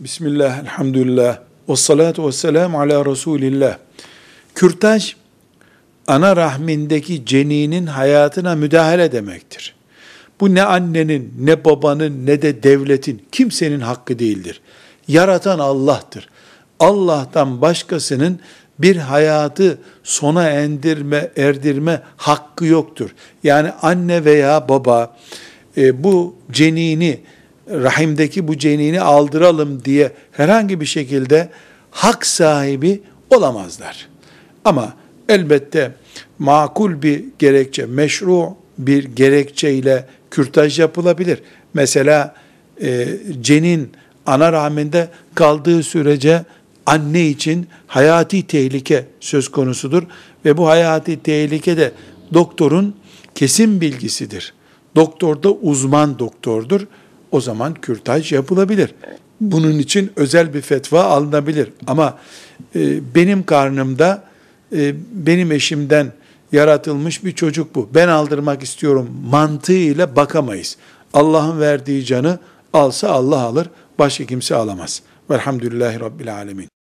[0.00, 3.78] Bismillah, elhamdülillah, ve salatu ve selamu ala Resulillah.
[4.54, 5.14] Kürtaj,
[6.06, 9.74] ana rahmindeki ceninin hayatına müdahale demektir.
[10.40, 14.60] Bu ne annenin, ne babanın, ne de devletin, kimsenin hakkı değildir.
[15.08, 16.28] Yaratan Allah'tır.
[16.78, 18.40] Allah'tan başkasının
[18.78, 23.10] bir hayatı sona endirme, erdirme hakkı yoktur.
[23.42, 25.16] Yani anne veya baba
[25.76, 27.20] e, bu cenini,
[27.70, 31.48] rahimdeki bu cenini aldıralım diye herhangi bir şekilde
[31.90, 34.08] hak sahibi olamazlar.
[34.64, 34.94] Ama
[35.28, 35.92] elbette
[36.38, 41.42] makul bir gerekçe, meşru bir gerekçeyle kürtaj yapılabilir.
[41.74, 42.34] Mesela
[42.82, 43.08] e,
[43.40, 43.90] cenin
[44.26, 46.44] ana rahminde kaldığı sürece
[46.86, 50.02] anne için hayati tehlike söz konusudur
[50.44, 51.92] ve bu hayati tehlike de
[52.34, 52.96] doktorun
[53.34, 54.54] kesin bilgisidir.
[54.96, 56.86] Doktor da uzman doktordur.
[57.32, 58.94] O zaman kürtaj yapılabilir.
[59.40, 61.68] Bunun için özel bir fetva alınabilir.
[61.86, 62.18] Ama
[62.74, 64.24] e, benim karnımda
[64.72, 66.12] e, benim eşimden
[66.52, 67.88] yaratılmış bir çocuk bu.
[67.94, 70.76] Ben aldırmak istiyorum mantığıyla bakamayız.
[71.12, 72.38] Allah'ın verdiği canı
[72.72, 75.02] alsa Allah alır, başka kimse alamaz.
[75.30, 76.79] Velhamdülillahi Rabbil Alemin.